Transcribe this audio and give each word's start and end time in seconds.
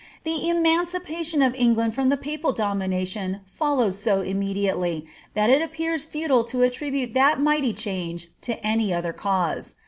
The 0.23 0.49
emancipation 0.49 1.43
of 1.43 1.53
England 1.53 1.93
from 1.93 2.09
the 2.09 2.17
papal 2.17 2.53
domination 2.53 3.41
followed 3.45 3.93
so 3.93 4.23
imme 4.23 4.55
diately, 4.55 5.05
that 5.35 5.51
it 5.51 5.61
appears 5.61 6.07
futile 6.07 6.43
to 6.45 6.63
attribute 6.63 7.13
that 7.13 7.39
mighty 7.39 7.71
change 7.71 8.29
to 8.41 8.53
any 8.65 8.91
other 8.91 9.13
cause. 9.13 9.75